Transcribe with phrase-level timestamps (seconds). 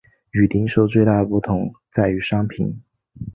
[0.31, 2.81] 与零售最大的不同在于商品。